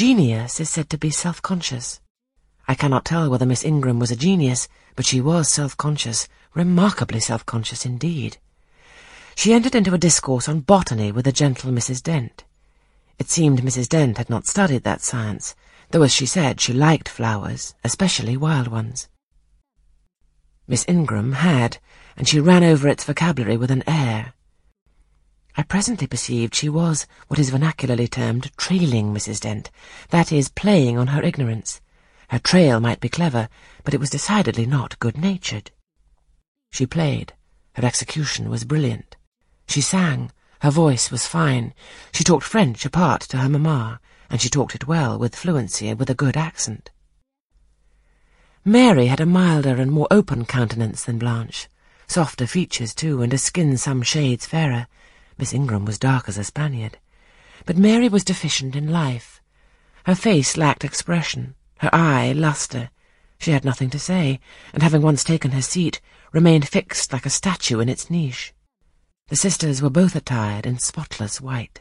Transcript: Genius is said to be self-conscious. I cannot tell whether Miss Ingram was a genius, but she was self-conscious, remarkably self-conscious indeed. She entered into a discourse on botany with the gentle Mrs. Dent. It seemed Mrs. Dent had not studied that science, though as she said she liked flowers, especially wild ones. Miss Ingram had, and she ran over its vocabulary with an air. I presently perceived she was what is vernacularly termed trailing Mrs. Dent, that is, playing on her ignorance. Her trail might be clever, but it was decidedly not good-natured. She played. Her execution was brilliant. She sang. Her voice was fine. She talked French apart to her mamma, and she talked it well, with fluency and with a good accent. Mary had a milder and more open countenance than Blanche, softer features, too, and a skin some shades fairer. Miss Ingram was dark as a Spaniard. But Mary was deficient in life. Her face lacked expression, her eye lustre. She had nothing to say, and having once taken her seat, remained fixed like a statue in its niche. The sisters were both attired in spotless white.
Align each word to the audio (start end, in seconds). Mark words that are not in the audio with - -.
Genius 0.00 0.60
is 0.60 0.70
said 0.70 0.88
to 0.88 0.96
be 0.96 1.10
self-conscious. 1.10 2.00
I 2.66 2.74
cannot 2.74 3.04
tell 3.04 3.28
whether 3.28 3.44
Miss 3.44 3.66
Ingram 3.66 3.98
was 3.98 4.10
a 4.10 4.16
genius, 4.16 4.66
but 4.96 5.04
she 5.04 5.20
was 5.20 5.46
self-conscious, 5.46 6.26
remarkably 6.54 7.20
self-conscious 7.20 7.84
indeed. 7.84 8.38
She 9.34 9.52
entered 9.52 9.74
into 9.74 9.92
a 9.92 9.98
discourse 9.98 10.48
on 10.48 10.60
botany 10.60 11.12
with 11.12 11.26
the 11.26 11.32
gentle 11.32 11.70
Mrs. 11.70 12.02
Dent. 12.02 12.44
It 13.18 13.28
seemed 13.28 13.60
Mrs. 13.60 13.90
Dent 13.90 14.16
had 14.16 14.30
not 14.30 14.46
studied 14.46 14.84
that 14.84 15.02
science, 15.02 15.54
though 15.90 16.00
as 16.00 16.14
she 16.14 16.24
said 16.24 16.62
she 16.62 16.72
liked 16.72 17.06
flowers, 17.06 17.74
especially 17.84 18.38
wild 18.38 18.68
ones. 18.68 19.06
Miss 20.66 20.86
Ingram 20.88 21.32
had, 21.32 21.76
and 22.16 22.26
she 22.26 22.40
ran 22.40 22.64
over 22.64 22.88
its 22.88 23.04
vocabulary 23.04 23.58
with 23.58 23.70
an 23.70 23.84
air. 23.86 24.32
I 25.60 25.64
presently 25.64 26.06
perceived 26.06 26.54
she 26.54 26.70
was 26.70 27.06
what 27.28 27.38
is 27.38 27.50
vernacularly 27.50 28.08
termed 28.08 28.50
trailing 28.56 29.12
Mrs. 29.12 29.40
Dent, 29.40 29.70
that 30.08 30.32
is, 30.32 30.48
playing 30.48 30.96
on 30.96 31.08
her 31.08 31.22
ignorance. 31.22 31.82
Her 32.30 32.38
trail 32.38 32.80
might 32.80 32.98
be 32.98 33.10
clever, 33.10 33.50
but 33.84 33.92
it 33.92 34.00
was 34.00 34.08
decidedly 34.08 34.64
not 34.64 34.98
good-natured. 35.00 35.70
She 36.72 36.86
played. 36.86 37.34
Her 37.74 37.84
execution 37.84 38.48
was 38.48 38.64
brilliant. 38.64 39.18
She 39.68 39.82
sang. 39.82 40.32
Her 40.62 40.70
voice 40.70 41.10
was 41.10 41.26
fine. 41.26 41.74
She 42.10 42.24
talked 42.24 42.44
French 42.46 42.86
apart 42.86 43.20
to 43.28 43.36
her 43.36 43.48
mamma, 43.50 44.00
and 44.30 44.40
she 44.40 44.48
talked 44.48 44.74
it 44.74 44.88
well, 44.88 45.18
with 45.18 45.36
fluency 45.36 45.88
and 45.88 45.98
with 45.98 46.08
a 46.08 46.14
good 46.14 46.38
accent. 46.38 46.88
Mary 48.64 49.08
had 49.08 49.20
a 49.20 49.26
milder 49.26 49.76
and 49.76 49.92
more 49.92 50.08
open 50.10 50.46
countenance 50.46 51.04
than 51.04 51.18
Blanche, 51.18 51.68
softer 52.06 52.46
features, 52.46 52.94
too, 52.94 53.20
and 53.20 53.34
a 53.34 53.36
skin 53.36 53.76
some 53.76 54.00
shades 54.00 54.46
fairer. 54.46 54.86
Miss 55.40 55.54
Ingram 55.54 55.86
was 55.86 55.98
dark 55.98 56.28
as 56.28 56.36
a 56.36 56.44
Spaniard. 56.44 56.98
But 57.64 57.78
Mary 57.78 58.10
was 58.10 58.24
deficient 58.24 58.76
in 58.76 58.92
life. 58.92 59.40
Her 60.04 60.14
face 60.14 60.58
lacked 60.58 60.84
expression, 60.84 61.54
her 61.78 61.88
eye 61.94 62.32
lustre. 62.32 62.90
She 63.38 63.52
had 63.52 63.64
nothing 63.64 63.88
to 63.88 63.98
say, 63.98 64.38
and 64.74 64.82
having 64.82 65.00
once 65.00 65.24
taken 65.24 65.52
her 65.52 65.62
seat, 65.62 66.02
remained 66.32 66.68
fixed 66.68 67.10
like 67.14 67.24
a 67.24 67.30
statue 67.30 67.80
in 67.80 67.88
its 67.88 68.10
niche. 68.10 68.52
The 69.28 69.36
sisters 69.36 69.80
were 69.80 69.88
both 69.88 70.14
attired 70.14 70.66
in 70.66 70.78
spotless 70.78 71.40
white. 71.40 71.80